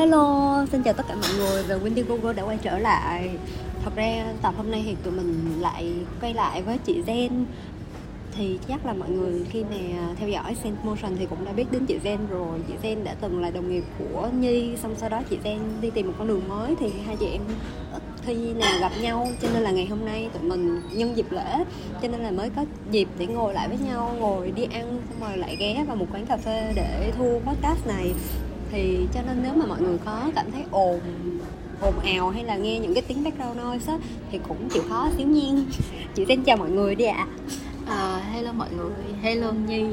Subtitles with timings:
[0.00, 1.62] Hello, xin chào tất cả mọi người.
[1.62, 3.30] Và Wendy Google đã quay trở lại.
[3.84, 7.30] Thật ra tập hôm nay thì tụi mình lại quay lại với chị Zen.
[8.36, 9.76] Thì chắc là mọi người khi mà
[10.16, 12.58] theo dõi Sense Motion thì cũng đã biết đến chị Zen rồi.
[12.68, 15.90] Chị Zen đã từng là đồng nghiệp của Nhi Xong sau đó chị Zen đi
[15.90, 17.42] tìm một con đường mới thì hai chị em
[17.92, 19.28] ít khi nào gặp nhau.
[19.42, 21.64] Cho nên là ngày hôm nay tụi mình nhân dịp lễ.
[22.02, 25.28] Cho nên là mới có dịp để ngồi lại với nhau Ngồi đi ăn xong
[25.28, 28.12] rồi lại ghé vào một quán cà phê để thu podcast này
[28.70, 31.00] thì cho nên nếu mà mọi người có cảm thấy ồn
[31.80, 33.98] ồn ào hay là nghe những cái tiếng background noise á
[34.30, 35.64] thì cũng chịu khó xíu nhiên.
[36.14, 37.26] Chị xin chào mọi người đi ạ.
[37.86, 37.94] À.
[37.94, 38.92] à, hello mọi người
[39.22, 39.84] hello nhi.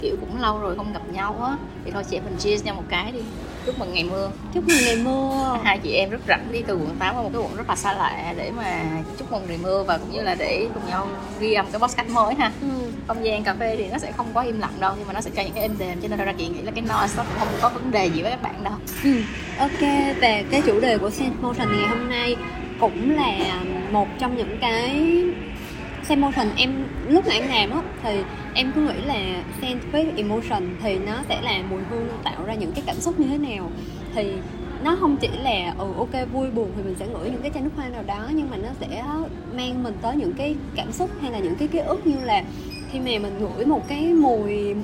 [0.00, 1.56] Kiểu cũng lâu rồi không gặp nhau á.
[1.84, 3.20] Thì thôi chị em mình cheers nhau một cái đi.
[3.66, 4.30] Chúc mừng ngày mưa.
[4.54, 5.58] Chúc mừng ngày mưa.
[5.64, 7.76] Hai chị em rất rảnh đi từ quận 8 qua một cái quận rất là
[7.76, 8.84] xa lạ để mà
[9.18, 11.08] chúc mừng ngày mưa và cũng như là để cùng nhau
[11.40, 12.52] ghi âm cái podcast mới ha.
[12.60, 15.12] Ừ không gian cà phê thì nó sẽ không có im lặng đâu, nhưng mà
[15.12, 17.14] nó sẽ cho những cái êm đềm, cho nên ra chị nghĩ là cái noise
[17.16, 19.20] nó cũng không có vấn đề gì với các bạn đâu ừ.
[19.58, 19.80] ok,
[20.20, 22.36] về cái chủ đề của Sense Motion ngày hôm nay
[22.80, 24.90] cũng là một trong những cái
[26.02, 28.20] Sense Motion em, lúc mà em làm á, thì
[28.54, 32.54] em cứ nghĩ là sense với emotion thì nó sẽ là mùi hương tạo ra
[32.54, 33.70] những cái cảm xúc như thế nào
[34.14, 34.32] thì
[34.84, 37.62] nó không chỉ là ừ ok, vui buồn thì mình sẽ ngửi những cái chai
[37.62, 39.04] nước hoa nào đó, nhưng mà nó sẽ
[39.56, 42.42] mang mình tới những cái cảm xúc hay là những cái ký ức như là
[42.90, 44.74] khi mà mình ngửi một cái mùi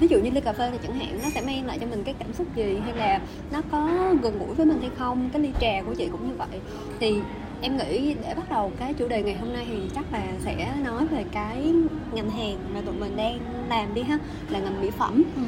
[0.00, 2.04] ví dụ như ly cà phê thì chẳng hạn nó sẽ mang lại cho mình
[2.04, 3.20] cái cảm xúc gì hay là
[3.52, 5.30] nó có gần gũi với mình hay không?
[5.32, 6.60] Cái ly trà của chị cũng như vậy.
[7.00, 7.14] Thì
[7.60, 10.74] em nghĩ để bắt đầu cái chủ đề ngày hôm nay thì chắc là sẽ
[10.84, 11.72] nói về cái
[12.12, 14.18] ngành hàng mà tụi mình đang làm đi ha
[14.50, 15.22] là ngành mỹ phẩm.
[15.36, 15.42] Ừ.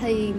[0.00, 0.32] thì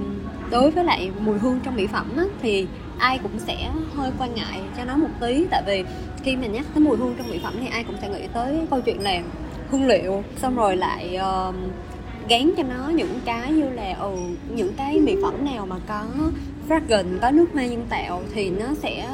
[0.52, 2.67] đối với lại mùi hương trong mỹ phẩm á, thì
[2.98, 5.45] ai cũng sẽ hơi quan ngại cho nó một tí.
[5.52, 5.83] Tại vì
[6.23, 8.67] khi mà nhắc tới mùi hương trong mỹ phẩm thì ai cũng sẽ nghĩ tới
[8.70, 9.22] câu chuyện là
[9.70, 10.23] hương liệu.
[10.38, 11.56] Xong rồi lại uh,
[12.30, 14.12] gán cho nó những cái như là ừ,
[14.56, 16.04] những cái mỹ phẩm nào mà có
[16.70, 19.10] fragrance có nước hoa nhân tạo thì nó sẽ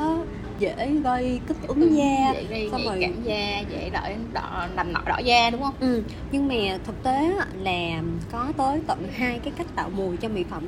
[0.59, 2.33] dễ gây kích ứng ừ, da.
[2.33, 4.01] dễ gây, xong rồi cảm da dễ đỏ
[4.33, 5.73] đỏ làm nọ đỏ da đúng không?
[5.79, 6.03] Ừ.
[6.31, 7.29] nhưng mà thực tế
[7.63, 10.63] là có tới tận hai cái cách tạo mùi cho mỹ phẩm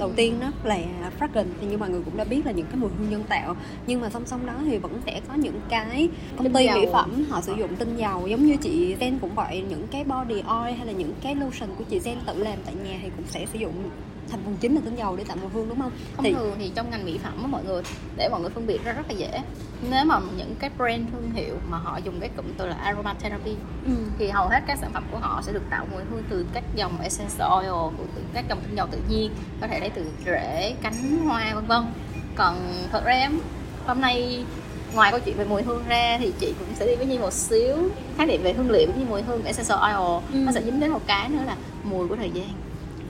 [0.00, 0.76] đầu tiên đó là
[1.18, 3.56] fragrance thì như mọi người cũng đã biết là những cái mùi hương nhân tạo.
[3.86, 7.24] Nhưng mà song song đó thì vẫn sẽ có những cái công ty mỹ phẩm
[7.28, 8.26] họ sử dụng tinh dầu.
[8.26, 11.70] Giống như chị Zen cũng vậy những cái body oil hay là những cái lotion
[11.78, 13.72] của chị Zen tự làm tại nhà thì cũng sẽ sử dụng
[14.30, 15.90] thành phần chính là tinh dầu để tạo mùi hương đúng không?
[16.16, 16.32] Thông thì...
[16.32, 17.82] thường thì trong ngành mỹ phẩm á mọi người
[18.16, 19.40] để mọi người phân biệt ra rất là dễ.
[19.90, 23.56] Nếu mà những cái brand thương hiệu mà họ dùng cái cụm từ là aromatherapy
[23.86, 23.92] ừ.
[24.18, 26.64] thì hầu hết các sản phẩm của họ sẽ được tạo mùi hương từ các
[26.74, 30.74] dòng essential oil, từ các dòng tinh dầu tự nhiên, có thể lấy từ rễ,
[30.82, 31.84] cánh hoa vân vân.
[32.36, 32.56] Còn
[32.92, 33.30] thật ra
[33.86, 34.44] hôm nay
[34.94, 37.32] ngoài câu chuyện về mùi hương ra thì chị cũng sẽ đi với Nhi một
[37.32, 37.76] xíu
[38.16, 40.38] khái niệm về hương liệu như mùi hương essential oil ừ.
[40.38, 42.48] nó sẽ dính đến một cái nữa là mùi của thời gian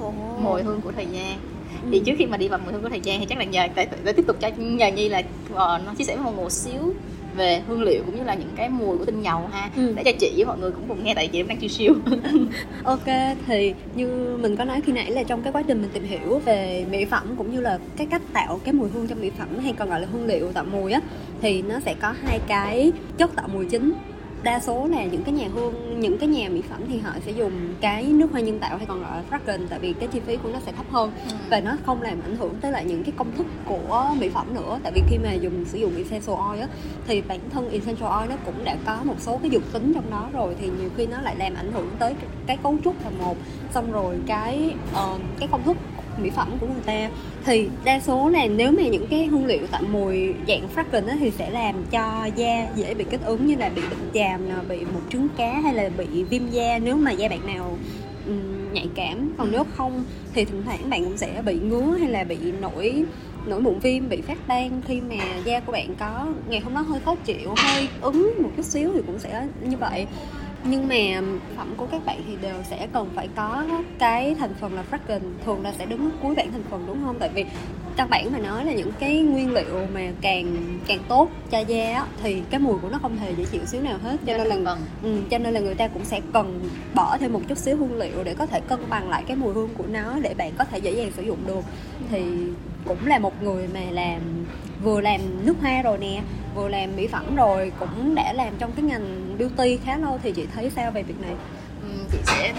[0.09, 0.15] oh.
[0.43, 1.38] mùi hương của thời gian
[1.83, 1.88] ừ.
[1.93, 3.66] thì trước khi mà đi vào mùi hương của thời gian thì chắc là nhờ
[3.75, 5.19] để, để tiếp tục cho nhờ nhi là
[5.53, 6.94] uh, nó chia sẻ với một xíu
[7.37, 9.93] về hương liệu cũng như là những cái mùi của tinh dầu ha ừ.
[9.97, 11.94] để cho chị với mọi người cũng cùng nghe tại chị đang chiêu siêu
[12.84, 13.06] ok
[13.47, 16.39] thì như mình có nói khi nãy là trong cái quá trình mình tìm hiểu
[16.39, 19.59] về mỹ phẩm cũng như là cái cách tạo cái mùi hương trong mỹ phẩm
[19.59, 21.00] hay còn gọi là hương liệu tạo mùi á
[21.43, 23.93] thì nó sẽ có hai cái chất tạo mùi chính
[24.43, 27.33] đa số là những cái nhà hương những cái nhà mỹ phẩm thì họ sẽ
[27.33, 30.21] dùng cái nước hoa nhân tạo hay còn gọi là fragrance tại vì cái chi
[30.21, 31.12] phí của nó sẽ thấp hơn.
[31.28, 31.34] Ừ.
[31.51, 34.55] và nó không làm ảnh hưởng tới lại những cái công thức của mỹ phẩm
[34.55, 34.78] nữa.
[34.83, 36.69] Tại vì khi mà dùng sử dụng essential oil á
[37.06, 40.11] thì bản thân essential oil nó cũng đã có một số cái dược tính trong
[40.11, 40.57] đó rồi.
[40.61, 42.15] Thì nhiều khi nó lại làm ảnh hưởng tới
[42.47, 43.37] cái cấu trúc là một
[43.75, 45.77] xong rồi cái uh, cái công thức
[46.22, 47.10] mỹ phẩm của người ta.
[47.44, 51.31] Thì đa số là nếu mà những cái hương liệu tạo mùi dạng fragrance thì
[51.31, 55.03] sẽ làm cho da dễ bị kích ứng như là bị bệnh chàm bị mụn
[55.10, 56.78] trứng cá hay là bị viêm da.
[56.78, 57.78] Nếu mà da bạn nào
[58.72, 60.04] nhạy cảm còn nếu không
[60.34, 63.04] thì thỉnh thoảng bạn cũng sẽ bị ngứa hay là bị nổi
[63.47, 64.82] nổi mụn viêm bị phát ban.
[64.86, 68.50] Khi mà da của bạn có ngày hôm đó hơi khó chịu hơi ứng một
[68.56, 70.06] chút xíu thì cũng sẽ như vậy
[70.65, 71.22] nhưng mà
[71.56, 73.65] phẩm của các bạn thì đều sẽ cần phải có
[73.98, 75.21] cái thành phần là fragrance.
[75.44, 77.16] Thường là sẽ đứng cuối bảng thành phần đúng không?
[77.19, 77.44] Tại vì
[77.97, 82.07] căn bản mà nói là những cái nguyên liệu mà càng càng tốt cho da
[82.22, 84.16] thì cái mùi của nó không hề dễ chịu xíu nào hết.
[84.27, 87.41] Cho nên là ừ, cho nên là người ta cũng sẽ cần bỏ thêm một
[87.48, 90.18] chút xíu hương liệu để có thể cân bằng lại cái mùi hương của nó
[90.22, 91.65] để bạn có thể dễ dàng sử dụng được.
[92.10, 92.22] Thì
[92.84, 94.21] cũng là một người mà làm
[94.83, 96.22] vừa làm nước hoa rồi nè
[96.54, 100.33] vừa làm mỹ phẩm rồi cũng đã làm trong cái ngành beauty khá lâu thì
[100.33, 101.34] chị thấy sao về việc này?
[101.83, 102.54] Ừ, chị sẽ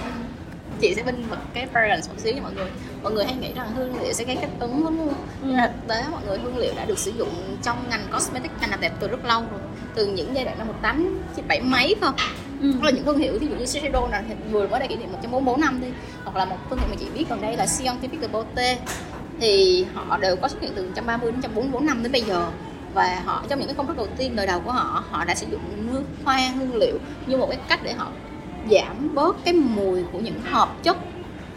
[0.81, 2.69] chị sẽ binh vực cái fragrance một xíu cho mọi người.
[3.03, 5.07] Mọi người hay nghĩ rằng hương liệu sẽ gây kích ứng không?
[5.07, 5.13] Ừ.
[5.41, 8.51] nhưng mà thực tế mọi người hương liệu đã được sử dụng trong ngành cosmetic
[8.61, 9.59] ngành làm đẹp từ rất lâu rồi.
[9.95, 12.15] Từ những giai đoạn năm một tám bảy mấy không
[12.61, 12.73] ừ.
[12.81, 15.61] là những thương hiệu ví dụ như Shiseido là vừa mới đây kỷ niệm 144
[15.61, 15.87] năm đi.
[16.23, 18.77] Hoặc là một thương hiệu mà chị biết gần đây là Scientific de Beauté
[19.39, 22.51] thì họ đều có xuất hiện từ 130 đến 144 năm đến bây giờ
[22.93, 25.35] và họ trong những cái công thức đầu tiên đời đầu của họ họ đã
[25.35, 25.61] sử dụng
[25.91, 26.97] nước hoa hương liệu
[27.27, 28.07] như một cái cách để họ
[28.71, 30.97] giảm bớt cái mùi của những hợp chất.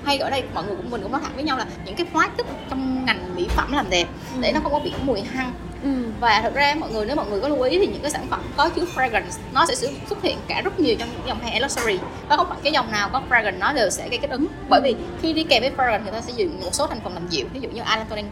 [0.04, 2.06] Hay ở đây mọi người cũng mình cũng nói thẳng với nhau là những cái
[2.12, 4.40] hóa chất trong ngành mỹ phẩm làm đẹp ừ.
[4.40, 5.52] để nó không có bị mùi hăng.
[5.82, 5.90] Ừ.
[6.20, 8.26] và thực ra mọi người nếu mọi người có lưu ý thì những cái sản
[8.31, 9.75] phẩm có chứa fragrance nó sẽ
[10.08, 11.98] xuất hiện cả rất nhiều trong những dòng hair luxury.
[12.28, 14.46] Và không phải cái dòng nào có fragrance nó đều sẽ gây kích ứng.
[14.69, 17.14] Bởi vì khi đi kèm với fragrance người ta sẽ dùng một số thành phần
[17.14, 17.46] làm dịu.
[17.52, 18.26] Ví dụ như allantoin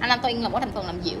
[0.00, 1.18] allantoin là một thành phần làm dịu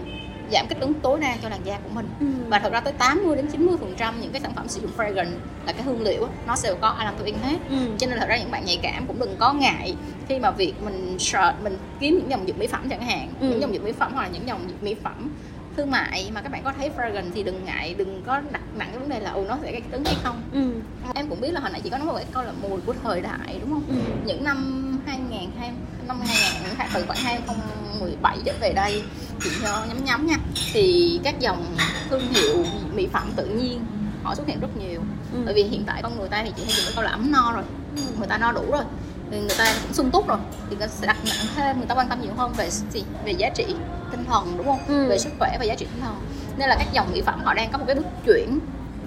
[0.52, 2.26] giảm kích ứng tối đa cho làn da của mình ừ.
[2.48, 4.90] và thật ra tới 80 đến 90 phần trăm những cái sản phẩm sử dụng
[4.96, 7.76] fragrance là cái hương liệu nó sẽ có allantoin hết ừ.
[7.98, 9.96] cho nên là thật ra những bạn nhạy cảm cũng đừng có ngại
[10.28, 13.48] khi mà việc mình search mình kiếm những dòng dưỡng mỹ phẩm chẳng hạn ừ.
[13.48, 15.30] những dòng dưỡng mỹ phẩm hoặc là những dòng dưỡng mỹ phẩm
[15.76, 18.88] thương mại mà các bạn có thấy fragrance thì đừng ngại đừng có đặt nặng
[18.90, 20.72] cái vấn đề là ồ nó sẽ gây kích ứng hay không ừ.
[21.14, 22.94] em cũng biết là hồi nãy chị có nói một cái câu là mùi của
[23.02, 23.94] thời đại đúng không ừ.
[24.26, 25.70] những năm 2020
[26.08, 29.02] năm 2000 từ khoảng 2017 trở về đây
[29.42, 30.36] chị cho nhắm nhắm nha
[30.72, 31.76] thì các dòng
[32.10, 32.64] thương hiệu
[32.94, 33.84] mỹ phẩm tự nhiên
[34.22, 35.00] họ xuất hiện rất nhiều
[35.32, 35.38] ừ.
[35.44, 37.32] bởi vì hiện tại con người ta thì chị hay dùng cái câu là ấm
[37.32, 37.64] no rồi
[37.96, 38.02] ừ.
[38.18, 38.84] người ta no đủ rồi
[39.30, 40.38] thì người ta cũng sung túc rồi
[40.70, 43.04] thì người ta sẽ đặt nặng thêm người ta quan tâm nhiều hơn về gì
[43.24, 43.64] về giá trị
[44.10, 45.08] tinh thần đúng không ừ.
[45.08, 46.14] về sức khỏe và giá trị tinh thần
[46.56, 48.58] nên là các dòng mỹ phẩm họ đang có một cái bước chuyển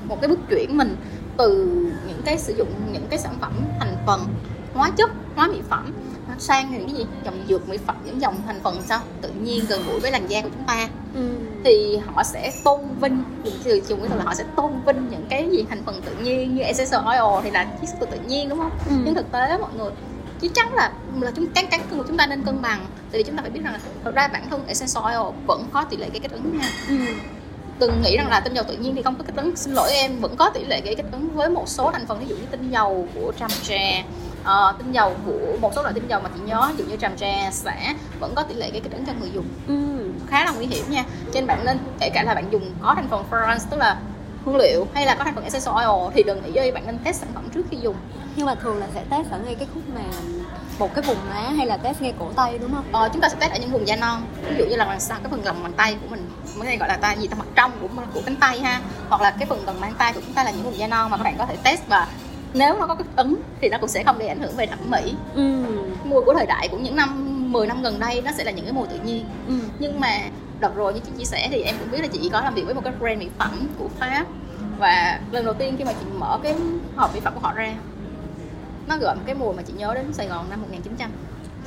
[0.06, 0.96] một cái bước chuyển mình
[1.38, 1.66] từ
[2.08, 4.26] những cái sử dụng những cái sản phẩm thành phần
[4.74, 5.94] hóa chất hóa mỹ phẩm
[6.40, 7.06] sang những cái gì?
[7.26, 9.00] Dòng dược mỹ phẩm những dòng thành phần sao?
[9.22, 10.88] Tự nhiên gần gũi với làn da của chúng ta.
[11.16, 11.30] Ừ.
[11.64, 13.24] thì họ sẽ tôn vinh
[13.64, 15.66] từ dùng cái từ là họ sẽ tôn vinh những cái gì?
[15.70, 18.60] Thành phần tự nhiên như essential oil thì là chiết xuất từ tự nhiên đúng
[18.60, 18.72] không?
[18.90, 18.96] Ừ.
[19.06, 19.92] nhưng thực tế mọi người
[20.42, 20.92] chắc chắn là
[21.22, 22.86] là chúng cán cán của chúng ta nên cân bằng.
[23.12, 25.66] Tại vì chúng ta phải biết rằng là thực ra bản thân essential oil vẫn
[25.74, 26.70] có tỷ lệ gây kích ứng nha.
[26.90, 26.96] Ừ.
[27.80, 29.56] Từng nghĩ rằng là tinh dầu tự nhiên thì không có kích ứng.
[29.56, 32.20] Xin lỗi em vẫn có tỷ lệ gây kích ứng với một số thành phần
[32.20, 34.04] ví dụ như tinh dầu của tràm trà
[34.42, 36.98] uh, tinh dầu của một số loại tinh dầu mà chị nhớ ví dụ như
[36.98, 37.76] tràm trà xả
[38.20, 39.46] vẫn có tỷ lệ gây kích ứng cho người dùng.
[39.68, 40.10] Ừ.
[40.30, 41.04] khá là nguy hiểm nha.
[41.34, 44.00] Trên bạn nên kể cả là bạn dùng có thành phần fragrance tức là
[44.46, 46.98] hương liệu hay là có thành phần essential oil thì đừng nghĩ ơi bạn nên
[47.04, 47.96] test sản phẩm trước khi dùng.
[48.36, 50.02] Nhưng mà thường là sẽ test ở ngay cái khúc mà
[50.80, 52.86] một cái vùng má hay là test ngay cổ tay đúng không?
[52.92, 54.22] Ờ, chúng ta sẽ test ở những vùng da non.
[54.50, 56.78] Ví dụ như là đằng sau cái phần lòng bàn tay của mình cái này
[56.78, 58.82] gọi là ta gì ta mặt trong của của cánh tay ha.
[59.10, 61.12] Hoặc là cái phần gần mang tay của chúng ta là những vùng da non
[61.12, 62.08] mà các bạn có thể test và
[62.54, 64.80] nếu nó có kích ứng thì nó cũng sẽ không gây ảnh hưởng về thẩm
[64.90, 65.64] mỹ ừ.
[66.04, 68.66] mùi của thời đại của những năm 10 năm gần đây nó sẽ là những
[68.66, 69.54] cái mùi tự nhiên ừ.
[69.80, 70.20] nhưng mà
[70.60, 72.66] đợt rồi như chị chia sẻ thì em cũng biết là chị có làm việc
[72.66, 74.26] với một cái brand mỹ phẩm của pháp
[74.80, 76.56] và lần đầu tiên khi mà chị mở cái
[76.96, 77.74] hộp mỹ phẩm của họ ra
[78.88, 81.10] nó gợi một cái mùi mà chị nhớ đến Sài Gòn năm 1900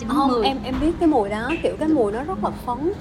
[0.08, 2.92] không, em em biết cái mùi đó kiểu cái mùi nó rất là phấn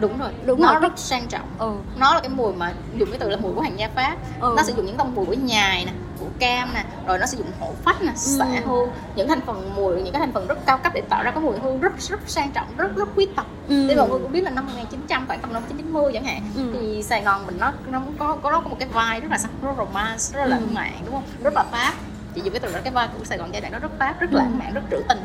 [0.00, 0.80] đúng rồi đúng nó rồi.
[0.80, 1.72] rất sang trọng ừ.
[1.98, 4.54] nó là cái mùi mà dùng cái từ là mùi của hàng gia pháp ừ.
[4.56, 7.38] nó sử dụng những tông mùi của nhài nè của cam nè rồi nó sử
[7.38, 8.60] dụng hổ phách nè xạ ừ.
[8.66, 11.30] hương những thành phần mùi những cái thành phần rất cao cấp để tạo ra
[11.30, 13.86] cái mùi hương rất rất sang trọng rất rất quý tộc ừ.
[13.88, 16.62] thì mọi người cũng biết là năm 1900 khoảng tầm năm 1990 chẳng hạn ừ.
[16.74, 19.38] thì Sài Gòn mình nó nó có có nó có một cái vai rất là
[19.38, 20.50] sắc rất romance rất là ừ.
[20.50, 21.94] lãng mạn đúng không rất là pháp
[22.34, 24.20] chị dùng cái từ đó cái vai của Sài Gòn giai đoạn đó rất pháp
[24.20, 24.36] rất ừ.
[24.36, 25.18] lãng mạn rất trữ tình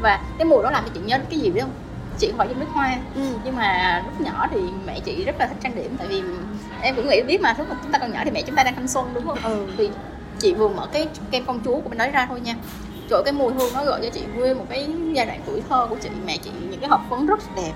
[0.00, 1.72] và cái mùi đó làm cho chị nhớ cái gì biết không
[2.18, 3.22] chị không phải nước hoa ừ.
[3.44, 6.22] nhưng mà lúc nhỏ thì mẹ chị rất là thích trang điểm tại vì
[6.80, 8.62] em cũng nghĩ biết mà lúc mà chúng ta còn nhỏ thì mẹ chúng ta
[8.62, 9.66] đang thanh xuân đúng không ừ.
[9.78, 9.90] thì
[10.38, 12.54] chị vừa mở cái kem công chúa của bên đấy ra thôi nha.
[13.10, 15.86] Trời cái mùi hương nó gọi cho chị nguyên một cái giai đoạn tuổi thơ
[15.90, 16.08] của chị.
[16.26, 17.72] Mẹ chị những cái hộp phấn rất đẹp.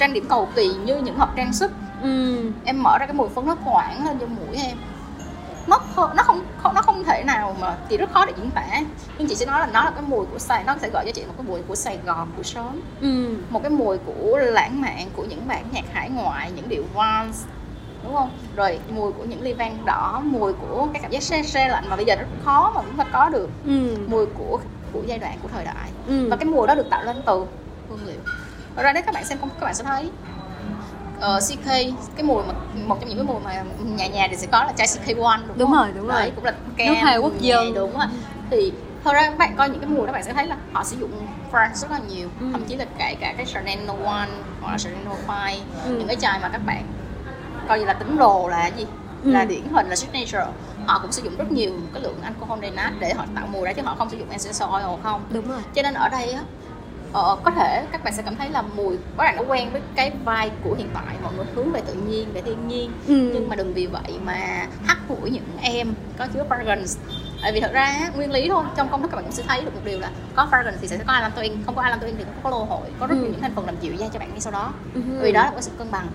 [0.00, 1.70] Trang điểm cầu kỳ như những hộp trang sức.
[2.02, 2.36] Ừ.
[2.64, 4.76] em mở ra cái mùi phấn nó thoảng lên cho mũi em.
[5.66, 6.44] Nó nó không
[6.74, 8.66] nó không thể nào mà thì rất khó để diễn tả.
[9.18, 11.12] Nhưng chị sẽ nói là nó là cái mùi của Sài nó sẽ gọi cho
[11.14, 12.80] chị một cái mùi của Sài Gòn của sớm.
[13.00, 13.36] Ừ.
[13.50, 17.44] một cái mùi của lãng mạn của những bản nhạc hải ngoại những điệu vals
[18.04, 21.42] đúng không rồi mùi của những ly vang đỏ mùi của cái cảm giác xe
[21.42, 23.96] xe lạnh mà bây giờ rất khó mà chúng ta có được ừ.
[24.06, 24.60] mùi của
[24.92, 26.28] của giai đoạn của thời đại ừ.
[26.30, 27.46] và cái mùi đó được tạo lên từ
[27.88, 28.20] hương liệu
[28.82, 31.66] ra đấy các bạn xem các bạn sẽ thấy uh, ờ, CK
[32.16, 32.54] cái mùi mà
[32.86, 35.58] một trong những cái mùi mà nhà nhà thì sẽ có là chai CK1 đúng,
[35.58, 35.78] đúng không?
[35.78, 38.06] rồi đúng Đấy, rồi cũng là kem nước Hàn Quốc dân đúng rồi
[38.50, 38.72] thì
[39.04, 40.96] thật ra các bạn coi những cái mùi đó bạn sẽ thấy là họ sử
[40.96, 41.10] dụng
[41.52, 42.46] France rất là nhiều ừ.
[42.52, 44.28] thậm chí là kể cả cái Chanel No One
[44.60, 45.96] hoặc là Chanel No Five ừ.
[45.98, 46.82] những cái chai mà các bạn
[47.68, 48.86] coi như là tính đồ là gì
[49.24, 49.30] ừ.
[49.30, 50.46] là điển hình là signature
[50.86, 53.72] họ cũng sử dụng rất nhiều cái lượng alcohol denat để họ tạo mùi ra
[53.72, 56.42] chứ họ không sử dụng essential oil không đúng rồi cho nên ở đây á
[57.12, 59.80] ờ, có thể các bạn sẽ cảm thấy là mùi các bạn đã quen với
[59.94, 63.30] cái vai của hiện tại mọi người hướng về tự nhiên về thiên nhiên ừ.
[63.34, 66.96] nhưng mà đừng vì vậy mà hắt hủi những em có chứa fragrance
[67.42, 69.64] tại vì thật ra nguyên lý thôi trong công thức các bạn cũng sẽ thấy
[69.64, 72.50] được một điều là có fragrance thì sẽ có allantoin không có allantoin thì có
[72.50, 73.30] lô hội có rất nhiều ừ.
[73.30, 75.00] những thành phần làm dịu da cho bạn ngay sau đó ừ.
[75.20, 76.06] vì đó là có sự cân bằng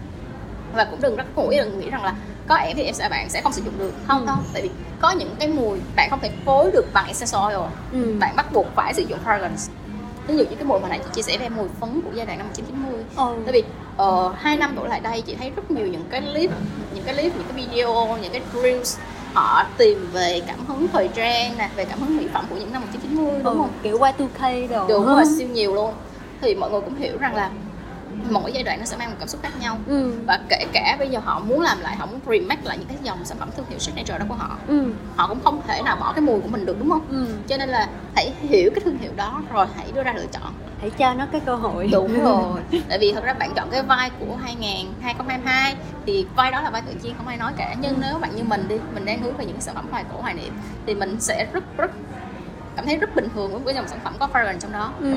[0.74, 2.16] và cũng đừng rất hủi đừng nghĩ rằng là
[2.48, 3.94] có em thì em sẽ bạn sẽ không sử dụng được.
[4.08, 4.20] Không.
[4.20, 4.26] Ừ.
[4.26, 7.70] đâu tại vì có những cái mùi bạn không thể phối được bằng essential oil
[7.92, 8.16] ừ.
[8.20, 9.70] bạn bắt buộc phải sử dụng fragrance.
[10.28, 12.26] Ví dụ như cái mùi hồi nãy chị chia sẻ về mùi phấn của giai
[12.26, 13.44] đoạn năm 1990 ừ.
[13.46, 13.64] tại vì
[14.04, 16.52] uh, hai năm đổ lại đây chị thấy rất nhiều những cái clip
[16.94, 18.98] những cái clip những cái video những cái reels
[19.34, 22.74] họ tìm về cảm hứng thời trang nè về cảm hứng mỹ phẩm của những
[22.74, 23.70] năm 1990 đúng ừ, không?
[23.84, 24.88] kiểu Y2K đồ.
[24.88, 25.94] Đúng rồi siêu nhiều luôn.
[26.42, 27.52] Thì mọi người cũng hiểu rằng là
[28.30, 30.14] mỗi giai đoạn nó sẽ mang một cảm xúc khác nhau ừ.
[30.28, 32.98] và kể cả bây giờ họ muốn làm lại họ muốn remake lại những cái
[33.04, 34.94] dòng sản phẩm thương hiệu signature đó của họ ừ.
[35.16, 37.26] họ cũng không thể nào bỏ cái mùi của mình được đúng không ừ.
[37.48, 40.54] cho nên là hãy hiểu cái thương hiệu đó rồi hãy đưa ra lựa chọn
[40.82, 43.84] hãy cho nó cái cơ hội đúng rồi tại vì thật ra bạn chọn cái
[43.84, 47.76] vai của 2000 2022 thì vai đó là vai tự nhiên không ai nói cả
[47.82, 48.02] nhưng ừ.
[48.02, 50.22] nếu bạn như mình đi mình đang hướng về những cái sản phẩm hoài cổ
[50.22, 50.54] hoài niệm
[50.86, 51.92] thì mình sẽ rất rất
[52.76, 55.14] cảm thấy rất bình thường với dòng sản phẩm có fragrance trong đó ừ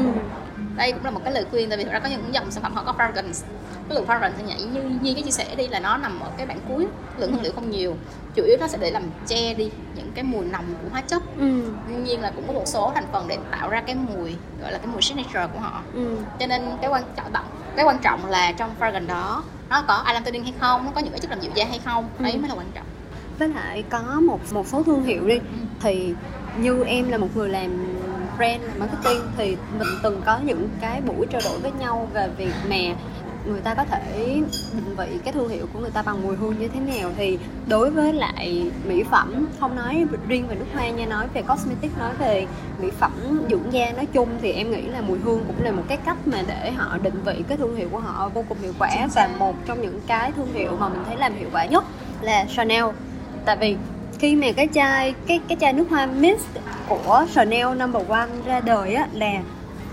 [0.76, 2.62] đây cũng là một cái lời khuyên tại vì thực ra có những dòng sản
[2.62, 3.44] phẩm họ có fragrance
[3.88, 6.30] cái lượng fragrance thì nhảy như như cái chia sẻ đi là nó nằm ở
[6.36, 6.86] cái bản cuối
[7.18, 7.96] lượng hương liệu không nhiều
[8.34, 11.22] chủ yếu nó sẽ để làm che đi những cái mùi nồng của hóa chất
[11.38, 11.62] ừ.
[11.88, 14.72] tuy nhiên là cũng có một số thành phần để tạo ra cái mùi gọi
[14.72, 16.16] là cái mùi signature của họ ừ.
[16.40, 17.32] cho nên cái quan trọng
[17.76, 21.12] cái quan trọng là trong fragrance đó nó có allantoin hay không nó có những
[21.12, 22.22] cái chất làm dịu da hay không ừ.
[22.22, 22.86] đấy mới là quan trọng
[23.38, 25.42] với lại có một một số thương hiệu đi ừ.
[25.80, 26.14] thì
[26.58, 27.91] như em là một người làm
[28.42, 32.28] brand là marketing thì mình từng có những cái buổi trao đổi với nhau về
[32.36, 32.76] việc mà
[33.46, 36.58] người ta có thể định vị cái thương hiệu của người ta bằng mùi hương
[36.58, 37.10] như thế nào.
[37.16, 41.42] Thì đối với lại mỹ phẩm không nói riêng về nước hoa nha nói về
[41.42, 42.46] cosmetic nói về
[42.80, 43.12] mỹ phẩm
[43.50, 46.16] dưỡng da nói chung thì em nghĩ là mùi hương cũng là một cái cách
[46.26, 49.08] mà để họ định vị cái thương hiệu của họ vô cùng hiệu quả.
[49.14, 51.84] Và một trong những cái thương hiệu mà mình thấy làm hiệu quả nhất
[52.20, 52.84] là Chanel.
[53.44, 53.76] Tại vì
[54.22, 56.46] khi mà cái chai cái cái chai nước hoa mist
[56.88, 59.32] của Chanel Number One ra đời á là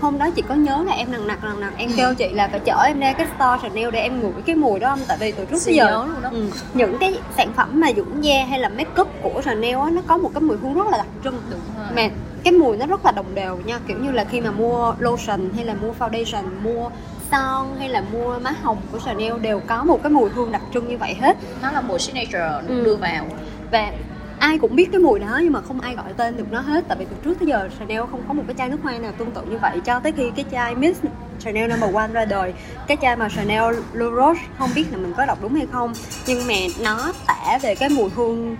[0.00, 1.94] hôm đó chị có nhớ là em nặng nặc nặng nặc em ừ.
[1.96, 4.80] kêu chị là phải chở em ra cái store Chanel để em ngửi cái mùi
[4.80, 6.28] đó không tại vì từ trước tới giờ luôn đó.
[6.32, 9.90] Ừ, những cái sản phẩm mà dưỡng da hay là make up của Chanel á
[9.92, 11.60] nó có một cái mùi hương rất là đặc trưng Đúng
[11.96, 12.08] mà
[12.44, 15.50] cái mùi nó rất là đồng đều nha kiểu như là khi mà mua lotion
[15.56, 16.90] hay là mua foundation mua
[17.30, 20.62] son hay là mua má hồng của Chanel đều có một cái mùi hương đặc
[20.74, 22.84] trưng như vậy hết nó là mùi signature ừ.
[22.84, 23.26] đưa vào
[23.70, 23.92] và
[24.40, 26.84] ai cũng biết cái mùi đó, nhưng mà không ai gọi tên được nó hết.
[26.88, 29.12] Tại vì từ trước tới giờ, Chanel không có một cái chai nước hoa nào
[29.18, 29.80] tương tự như vậy.
[29.84, 31.00] Cho tới khi cái chai Miss
[31.38, 32.54] Chanel Number One ra đời,
[32.86, 35.92] cái chai mà Chanel Le Roche, không biết là mình có đọc đúng hay không,
[36.26, 38.56] nhưng mà nó tả về cái mùi hương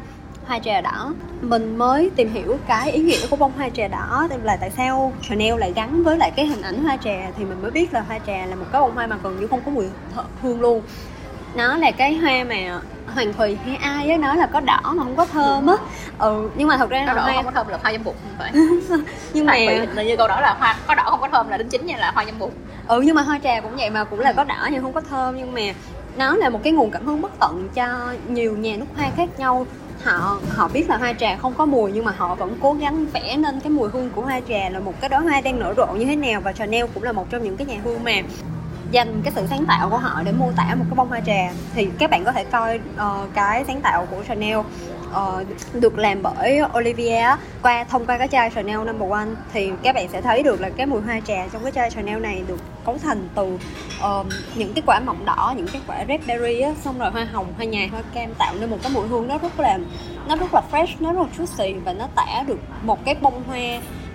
[0.47, 1.15] hoa trà đỏ.
[1.41, 5.13] Mình mới tìm hiểu cái ý nghĩa của bông hoa trà đỏ là tại sao
[5.29, 8.01] Chanel lại gắn với lại cái hình ảnh hoa trà, thì mình mới biết là
[8.01, 9.87] hoa trà là một cái bông hoa mà gần như không có mùi
[10.43, 10.83] hương luôn
[11.55, 12.81] nó là cái hoa mà
[13.15, 15.75] hoàng thùy hay ai á nói là có đỏ mà không có thơm á.
[16.19, 17.35] Ừ nhưng mà thật ra là đỏ hoa...
[17.35, 18.51] không có thơm là hoa dâm bụt vậy
[19.33, 19.57] nhưng mà
[19.95, 21.97] là như câu đó là hoa có đỏ không có thơm là đính chính nha
[21.99, 22.51] là hoa dâm bụt
[22.89, 25.01] ừ nhưng mà hoa trà cũng vậy mà cũng là có đỏ nhưng không có
[25.01, 25.37] thơm.
[25.37, 25.63] Nhưng mà
[26.17, 27.87] nó là một cái nguồn cảm hứng bất tận cho
[28.29, 29.67] nhiều nhà nước hoa khác nhau.
[30.05, 33.07] Họ họ biết là hoa trà không có mùi nhưng mà họ vẫn cố gắng
[33.07, 35.75] vẽ nên cái mùi hương của hoa trà là một cái đóa hoa đang nở
[35.77, 36.41] rộ như thế nào.
[36.41, 38.13] Và Chanel cũng là một trong những cái nhà hương mà
[38.91, 41.53] dành cái sự sáng tạo của họ để mô tả một cái bông hoa trà
[41.75, 44.67] thì các bạn có thể coi uh, cái sáng tạo của Chanel uh,
[45.75, 49.29] được làm bởi Olivia qua thông qua cái chai Chanel Number One.
[49.53, 52.21] Thì các bạn sẽ thấy được là cái mùi hoa trà trong cái chai Chanel
[52.21, 56.21] này được cấu thành từ uh, những cái quả mọng đỏ những cái quả red
[56.27, 59.09] berry á xong rồi hoa hồng hoa nhài hoa cam tạo nên một cái mùi
[59.09, 59.79] hương nó rất là
[60.29, 63.43] nó rất là fresh nó rất là juicy và nó tả được một cái bông
[63.47, 63.59] hoa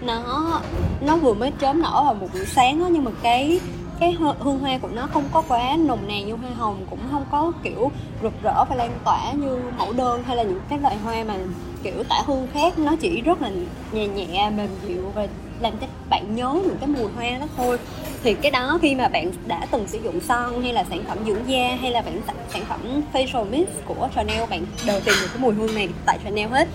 [0.01, 0.61] nó
[1.01, 3.59] nó vừa mới chớm nở vào một buổi sáng đó nhưng mà cái
[3.99, 7.25] cái hương hoa của nó không có quá nồng nàn như hoa hồng, cũng không
[7.31, 7.91] có, kiểu,
[8.23, 11.35] rực rỡ và lan tỏa như mẫu đơn hay là những cái loại hoa mà,
[11.83, 12.79] kiểu, tả hương khác.
[12.79, 13.51] Nó chỉ rất là
[13.91, 15.27] nhẹ nhẹ, mềm dịu và
[15.59, 17.77] làm cho bạn nhớ những cái mùi hoa đó thôi.
[18.23, 21.17] Thì cái đó khi mà bạn đã từng sử dụng son hay là sản phẩm
[21.25, 25.27] dưỡng da, hay là bạn sản phẩm facial mist của Chanel, bạn đều tìm được
[25.27, 26.67] cái mùi hương này tại Chanel hết.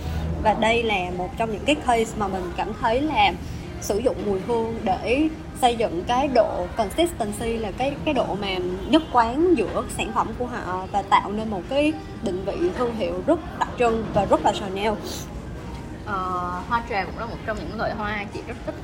[0.42, 3.32] Và đây là một trong những cái case mà mình cảm thấy là
[3.80, 5.28] sử dụng mùi hương để
[5.60, 8.48] xây dựng cái độ consistency là cái cái độ mà
[8.88, 12.94] nhất quán giữa sản phẩm của họ và tạo nên một cái định vị thương
[12.96, 14.92] hiệu rất đặc trưng và rất là Chanel.
[16.06, 16.16] Ờ,
[16.68, 18.74] hoa trà cũng là một trong những loại hoa chị rất thích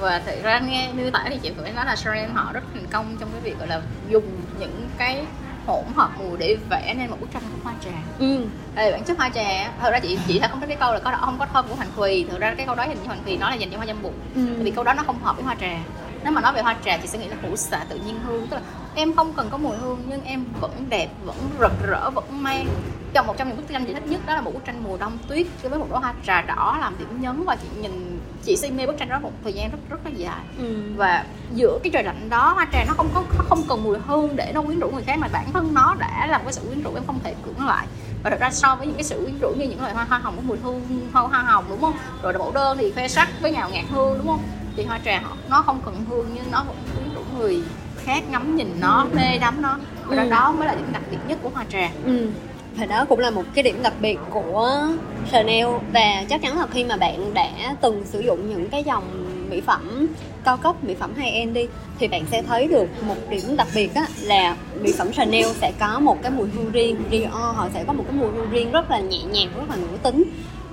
[0.00, 2.86] và thực ra nghe miêu tả thì chị cũng nói là Chanel họ rất thành
[2.90, 4.24] công trong cái việc gọi là dùng
[4.58, 5.24] những cái
[5.66, 7.90] hỗn hợp mùi để vẽ nên một bức tranh của hoa trà.
[8.18, 8.46] Ừ.
[8.76, 10.98] Ê, bản chất hoa trà thật ra chị chị thấy không thích cái câu là
[10.98, 13.06] có đỏ không có thơm của hoàng thùy thực ra cái câu đó dành cho
[13.06, 14.46] hoàng thùy nó là dành cho hoa dâm bụt ừ.
[14.58, 15.78] vì câu đó nó không hợp với hoa trà.
[16.24, 18.46] Nếu mà nói về hoa trà chị sẽ nghĩ là hữu xạ tự nhiên hương.
[18.46, 18.62] Tức là
[18.94, 22.66] em không cần có mùi hương nhưng em vẫn đẹp vẫn rực rỡ vẫn mang.
[23.12, 24.96] Trong một trong những bức tranh chị thích nhất đó là một bức tranh mùa
[24.96, 25.46] đông tuyết.
[25.62, 28.86] Với một đóa hoa trà đỏ làm điểm nhấn và chị nhìn chị si mê
[28.86, 30.44] bức tranh đó một thời gian rất rất là dài.
[30.58, 30.82] Ừ.
[30.96, 31.24] và
[31.54, 34.52] giữa cái trời lạnh đó hoa trà nó không có không cần mùi hương để
[34.54, 36.90] nó quyến rũ người khác mà bản thân nó đã làm cái sự quyến rũ
[36.94, 37.86] em không thể cưỡng lại.
[38.22, 40.18] Và thật ra so với những cái sự quyến rũ như những loại hoa hoa
[40.18, 40.80] hồng có mùi hương
[41.12, 41.94] hoa hoa hồng đúng không?
[42.22, 44.42] Rồi là mẫu đơn thì khoe sắc với nhào ngạt hương đúng không?
[44.76, 47.62] Thì hoa trà họ nó không cần hương nhưng nó vẫn quyến rũ người
[47.96, 49.78] khác ngắm nhìn nó mê đắm nó.
[50.04, 50.30] Và ừ.
[50.30, 51.90] đó mới là điểm đặc biệt nhất của hoa trà.
[52.04, 52.30] Ừ
[52.76, 54.88] và đó cũng là một cái điểm đặc biệt của
[55.32, 55.66] Chanel.
[55.92, 59.04] Và chắc chắn là khi mà bạn đã từng sử dụng những cái dòng
[59.50, 60.06] mỹ phẩm
[60.44, 61.66] cao cấp, mỹ phẩm high end đi,
[61.98, 65.72] thì bạn sẽ thấy được một điểm đặc biệt á, là mỹ phẩm Chanel sẽ
[65.80, 66.96] có một cái mùi hương riêng.
[67.10, 69.76] Dior họ sẽ có một cái mùi hương riêng rất là nhẹ nhàng, rất là
[69.76, 70.24] nữ tính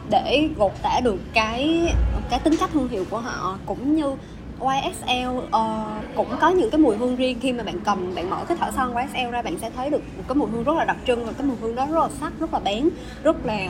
[0.09, 1.93] để gột tả được cái
[2.29, 3.57] cái tính cách thương hiệu của họ.
[3.65, 4.15] Cũng như
[4.63, 7.39] YSL uh, ờ, cũng có những cái mùi hương riêng.
[7.41, 10.01] Khi mà bạn cầm bạn mở cái thỏi son YSL ra bạn sẽ thấy được
[10.17, 12.09] một cái mùi hương rất là đặc trưng và cái mùi hương đó rất là
[12.19, 12.89] sắc rất là bén
[13.23, 13.67] rất là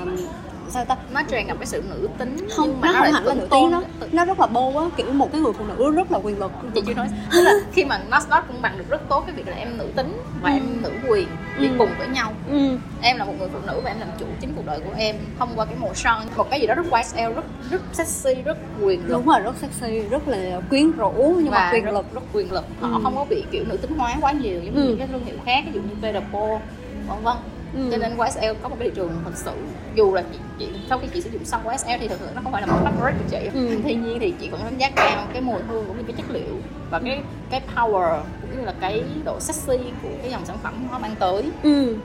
[0.73, 3.13] sao ta nó tràn ngập cái sự nữ tính không nhưng mà nó, nó không
[3.13, 5.65] hẳn là nữ tính nó nó rất là bô á kiểu một cái người phụ
[5.65, 8.61] nữ rất là quyền lực chị chưa nói tức là khi mà nó nó cũng
[8.61, 10.53] bằng được rất tốt cái việc là em nữ tính và ừ.
[10.53, 11.27] em nữ quyền
[11.59, 11.73] đi ừ.
[11.77, 12.77] cùng với nhau ừ.
[13.01, 15.15] em là một người phụ nữ và em làm chủ chính cuộc đời của em
[15.39, 18.57] thông qua cái màu son một cái gì đó rất YSL rất rất sexy rất
[18.81, 21.91] quyền lực đúng rồi rất sexy rất là quyến rũ nhưng và mà quyền rất,
[21.91, 22.99] lực rất quyền lực họ ừ.
[23.03, 24.87] không có bị kiểu nữ tính hóa quá nhiều giống như ừ.
[24.87, 26.59] những cái thương hiệu khác ví dụ như Paul
[27.07, 27.37] vân vân
[27.75, 27.89] ừ.
[27.91, 29.51] cho nên YSL có một cái thị trường thật sự
[29.95, 32.41] dù là chị, chị sau khi chị sử dụng xong YSL thì thực sự nó
[32.41, 33.49] không phải là một favorite của chị.
[33.53, 33.77] Ừ.
[33.83, 36.31] tuy nhiên thì chị vẫn đánh giá cao cái mùi hương cũng như cái chất
[36.31, 36.55] liệu
[36.89, 40.87] và cái cái power cũng như là cái độ sexy của cái dòng sản phẩm
[40.91, 41.43] nó mang tới.
[41.63, 41.97] Ừ.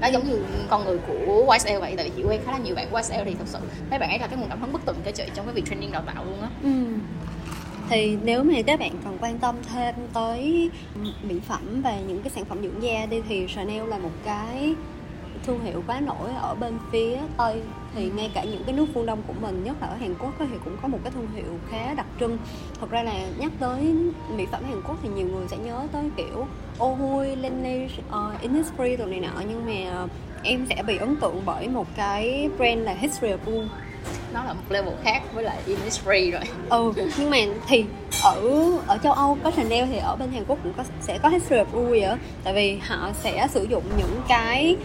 [0.00, 2.74] Nó giống như con người của YSL vậy tại vì chị quen khá là nhiều
[2.74, 3.58] bạn YSL thì thật sự
[3.90, 5.64] mấy bạn ấy là cái nguồn cảm hứng bất tận cho chị trong cái việc
[5.70, 6.48] training đào tạo luôn á.
[6.62, 6.70] Ừ
[7.92, 10.70] thì nếu mà các bạn còn quan tâm thêm tới
[11.22, 14.74] mỹ phẩm và những cái sản phẩm dưỡng da đi thì Chanel là một cái
[15.46, 17.60] thương hiệu quá nổi ở bên phía tây.
[17.94, 20.34] Thì ngay cả những cái nước phương đông của mình nhất là ở hàn quốc
[20.38, 22.38] thì cũng có một cái thương hiệu khá đặc trưng.
[22.80, 23.94] Thật ra là nhắc tới
[24.36, 26.46] mỹ phẩm hàn quốc thì nhiều người sẽ nhớ tới kiểu
[26.78, 29.42] ô hui Laneige uh, Innisfree rồi này nọ.
[29.48, 30.06] Nhưng mà
[30.42, 33.66] em sẽ bị ấn tượng bởi một cái brand là History of Blue
[34.34, 36.42] nó là một level khác với lại Innisfree rồi.
[36.70, 37.84] Ừ nhưng mà thì
[38.22, 38.40] ở
[38.86, 41.56] ở châu Âu có Chanel thì ở bên Hàn Quốc cũng có sẽ có History
[41.56, 42.16] of vui ở.
[42.44, 44.76] tại vì họ sẽ sử dụng những cái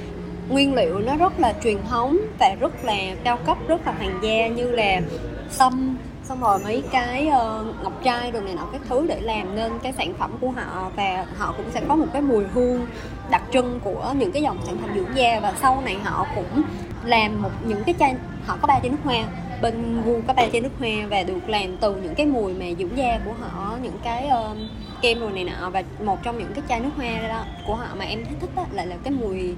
[0.50, 4.20] nguyên liệu nó rất là truyền thống và rất là cao cấp rất là hoàng
[4.24, 5.02] gia như là
[5.50, 9.56] sâm xong rồi mấy cái uh, ngọc trai đồ này nọ các thứ để làm
[9.56, 10.92] nên cái sản phẩm của họ.
[10.96, 12.88] Và họ cũng sẽ có một cái mùi hương
[13.30, 15.40] đặc trưng của những cái dòng sản phẩm dưỡng da.
[15.40, 16.62] Và sau này họ cũng
[17.06, 18.16] làm một những cái chai
[18.48, 19.26] họ có ba chai nước hoa.
[19.62, 22.66] Bên Gu có ba chai nước hoa và được làm từ những cái mùi mà
[22.80, 24.58] dưỡng da của họ những cái uh,
[25.02, 25.70] kem rồi này nọ.
[25.70, 28.68] Và một trong những cái chai nước hoa đó của họ mà em thích thích
[28.72, 29.56] lại là cái mùi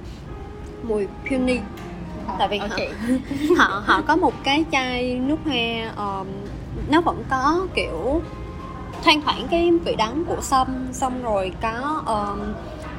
[0.82, 1.58] mùi peony
[2.38, 2.88] tại vì okay.
[3.58, 6.26] họ, họ họ có một cái chai nước hoa um,
[6.90, 8.22] nó vẫn có kiểu
[9.04, 10.86] thoang thoảng cái vị đắng của sâm.
[10.92, 12.40] Xong rồi có um,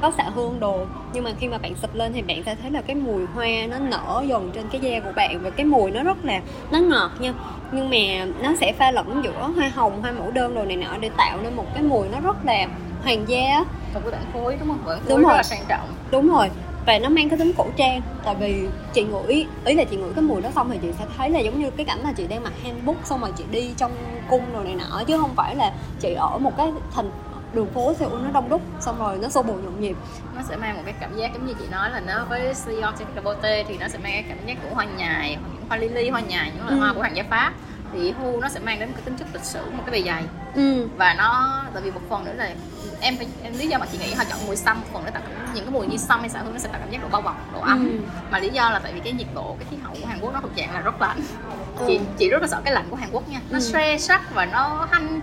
[0.02, 0.78] có xạ hương đồ.
[1.12, 3.46] Nhưng mà khi mà bạn xịt lên thì bạn sẽ thấy là cái mùi hoa
[3.68, 6.78] nó nở dần trên cái da của bạn và cái mùi nó rất là nó
[6.78, 7.34] ngọt nha.
[7.72, 10.96] Nhưng mà nó sẽ pha lẫn giữa hoa hồng hoa mẫu đơn đồ này nọ
[11.00, 12.66] để tạo nên một cái mùi nó rất là
[13.04, 14.78] hoàng gia một cái đoạn khối đúng không?
[14.84, 15.36] Khối đúng rất rồi.
[15.36, 15.88] là sang trọng.
[16.10, 16.50] Đúng rồi.
[16.86, 18.02] Và nó mang cái tính cổ trang.
[18.24, 21.04] Tại vì chị ngửi ý là chị ngửi cái mùi đó xong thì chị sẽ
[21.16, 23.70] thấy là giống như cái cảnh mà chị đang mặc handbook xong rồi chị đi
[23.76, 23.92] trong
[24.30, 25.02] cung rồi này nọ.
[25.06, 27.10] Chứ không phải là chị ở một cái thành
[27.54, 29.96] đường phố Seoul nó đông đúc xong rồi nó xô bồ nhộn nhịp
[30.36, 32.94] nó sẽ mang một cái cảm giác giống như chị nói là nó với Sion
[33.24, 36.20] Bote thì nó sẽ mang cái cảm giác của hoa nhài những hoa lily hoa
[36.20, 36.80] nhài những loại ừ.
[36.80, 37.52] hoa của hoàng gia Pháp
[37.92, 40.06] thì hu nó sẽ mang đến một cái tính chất lịch sử một cái bề
[40.06, 40.88] dày ừ.
[40.96, 42.54] và nó tại vì một phần nữa là
[43.00, 45.10] em phải em lý do mà chị nghĩ họ chọn mùi xăm một phần để
[45.10, 45.22] tạo
[45.54, 47.22] những cái mùi như xăm hay xạ hương nó sẽ tạo cảm giác độ bao
[47.22, 47.98] bọc độ ấm ừ.
[48.30, 50.34] mà lý do là tại vì cái nhiệt độ cái khí hậu của Hàn Quốc
[50.34, 51.20] nó thuộc dạng là rất lạnh
[51.78, 51.84] ừ.
[51.86, 53.62] chị chị rất là sợ cái lạnh của Hàn Quốc nha nó ừ.
[53.62, 55.20] xe sắc và nó hanh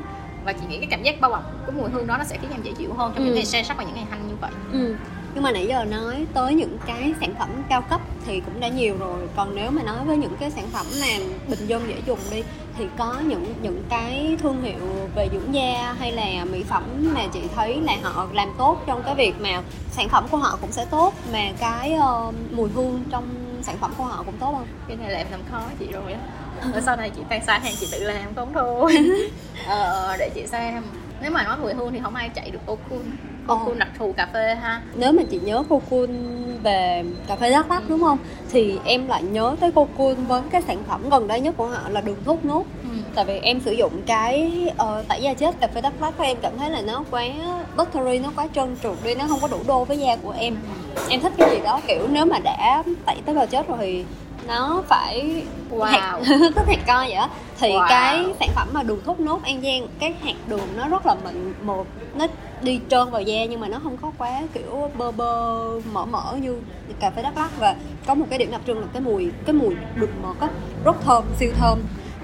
[0.49, 2.51] và chị nghĩ cái cảm giác bao bọc cái mùi hương đó nó sẽ khiến
[2.51, 3.25] em dễ chịu hơn trong ừ.
[3.25, 4.95] những ngày xe sắc và những ngày hanh như vậy ừ.
[5.33, 8.67] nhưng mà nãy giờ nói tới những cái sản phẩm cao cấp thì cũng đã
[8.67, 11.07] nhiều rồi còn nếu mà nói với những cái sản phẩm mà
[11.47, 12.43] bình dân dễ dùng đi
[12.77, 14.79] thì có những những cái thương hiệu
[15.15, 16.83] về dưỡng da hay là mỹ phẩm
[17.15, 20.57] mà chị thấy là họ làm tốt trong cái việc mà sản phẩm của họ
[20.61, 21.95] cũng sẽ tốt mà cái
[22.27, 23.23] uh, mùi hương trong
[23.61, 26.13] sản phẩm của họ cũng tốt không cái này là em làm khó chị rồi
[26.13, 26.19] á
[26.73, 28.97] ở sau này chị tan sai hàng chị tự làm không thôi.
[29.67, 30.83] Ờ, để chị xem.
[31.21, 33.01] Nếu mà nói mùi hương thì không ai chạy được Okun.
[33.47, 33.79] Okun ờ.
[33.79, 34.81] đặc thù cà phê ha.
[34.95, 36.09] Nếu mà chị nhớ Okun
[36.63, 38.17] về cà phê đắk lắc đúng không?
[38.51, 41.89] Thì em lại nhớ tới Okun với cái sản phẩm gần đây nhất của họ
[41.89, 42.89] là đường thốt nốt ừ.
[43.15, 46.37] tại vì em sử dụng cái uh, tẩy da chết cà phê đắk lắc em
[46.41, 47.23] cảm thấy là nó quá
[47.77, 50.55] buttery nó quá trơn trượt đi nó không có đủ đô với da của em.
[51.09, 54.05] Em thích cái gì đó kiểu nếu mà đã tẩy tới bào chết rồi thì
[54.47, 55.83] nó phải wow.
[55.83, 56.19] hạt
[56.55, 57.85] tức hạt co vậy đó thì wow.
[57.89, 61.15] cái sản phẩm mà đường thốt nốt an giang cái hạt đường nó rất là
[61.25, 62.27] mịn một nó
[62.61, 65.59] đi trơn vào da nhưng mà nó không có quá kiểu bơ bơ
[65.91, 66.59] mỡ mỡ như
[66.99, 67.75] cà phê đắk lắc và
[68.07, 70.47] có một cái điểm đặc trưng là cái mùi cái mùi đục mật á
[70.83, 71.79] rất thơm siêu thơm.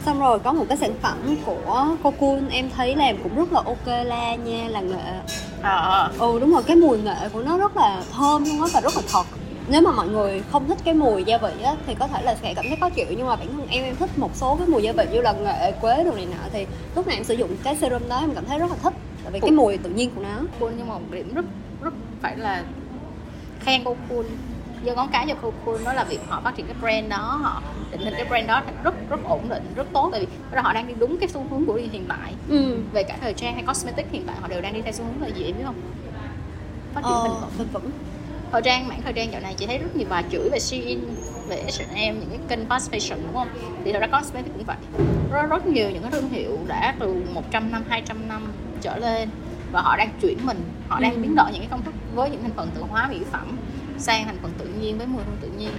[0.05, 3.61] Xong rồi có một cái sản phẩm của Cocoon em thấy làm cũng rất là
[3.65, 5.19] ok la nha là nghệ
[5.61, 6.11] ờ.
[6.19, 8.95] Ừ đúng rồi cái mùi nghệ của nó rất là thơm luôn á và rất
[8.95, 9.23] là thật
[9.67, 12.35] nếu mà mọi người không thích cái mùi gia vị á thì có thể là
[12.35, 13.05] sẽ cảm thấy khó chịu.
[13.09, 15.33] Nhưng mà bản thân em em thích một số cái mùi gia vị như là
[15.33, 18.33] nghệ quế đồ này nọ thì lúc nào em sử dụng cái serum đó em
[18.35, 18.93] cảm thấy rất là thích.
[19.23, 20.39] Tại vì cái mùi tự nhiên của nó.
[20.59, 21.45] Cool nhưng mà một điểm rất
[21.81, 22.63] rất phải là
[23.59, 24.25] khen cô cool.
[24.85, 27.39] Giơ ngón cái cho cô cool đó là việc họ phát triển cái brand đó
[27.41, 30.09] họ định hình cái brand đó rất rất ổn định rất tốt.
[30.11, 32.33] Tại vì đó họ đang đi đúng cái xu hướng của hiện tại.
[32.49, 32.77] Ừ.
[32.93, 35.21] về cả thời trang hay cosmetic hiện tại họ đều đang đi theo xu hướng
[35.21, 35.75] là gì em biết không?
[36.93, 37.91] Phát triển ờ, bền vững
[38.55, 40.99] thời trang mảng thời trang dạo này chị thấy rất nhiều bài chửi về Shein
[41.47, 43.47] về H&M những cái kênh fast fashion đúng không?
[43.85, 44.75] Thì thật ra cosmetic cũng vậy.
[45.31, 49.29] Rất, rất nhiều những cái thương hiệu đã từ 100 năm 200 năm trở lên
[49.71, 50.57] và họ đang chuyển mình
[50.89, 51.19] họ đang Ừ.
[51.21, 53.57] biến đổi những cái công thức với những thành phần tự hóa mỹ phẩm
[53.97, 55.71] sang thành phần tự nhiên với mùi hương tự nhiên.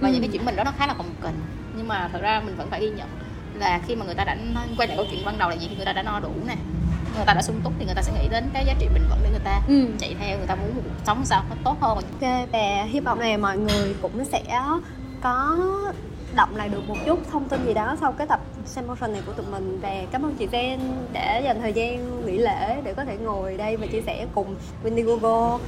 [0.00, 0.12] Và Ừ.
[0.12, 1.34] những cái chuyển mình đó nó khá là cồng kềnh.
[1.76, 3.08] Nhưng mà thật ra mình vẫn phải ghi nhận
[3.54, 4.36] là khi mà người ta đã
[4.76, 5.66] quay lại câu chuyện ban đầu là gì?
[5.70, 6.54] Khi người ta đã no đủ nè
[7.16, 9.02] người ta đã sung túc thì người ta sẽ nghĩ đến cái giá trị bền
[9.10, 9.86] vững để người ta Ừ.
[9.98, 13.00] chạy theo người ta muốn một cuộc sống sao nó tốt hơn Ok và hy
[13.00, 14.42] vọng này mọi người cũng sẽ
[15.22, 15.56] có
[16.34, 19.32] động lại được một chút thông tin gì đó sau cái tập Samotion này của
[19.32, 20.78] tụi mình và cảm ơn chị Jen
[21.12, 24.54] đã dành thời gian nghỉ lễ để có thể ngồi đây và chia sẻ cùng
[24.84, 25.58] Indiegogo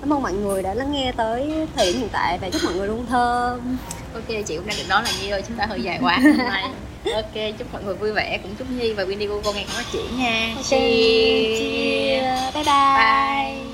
[0.00, 2.74] cảm ơn mọi người đã lắng nghe tới thời điểm hiện tại và chúc mọi
[2.74, 3.76] người luôn thơm.
[4.14, 6.18] Ok, chị cũng đang định nói là Nhi ơi, chúng ta hơi dài quá.
[6.22, 6.64] Hôm nay
[7.04, 9.84] Ok, chúc mọi người vui vẻ, cũng chúc Nhi và Winnie Go ngày càng phát
[9.92, 11.58] triển nha Ok, Cheers.
[11.58, 12.54] cheers.
[12.54, 13.71] bye bye Bye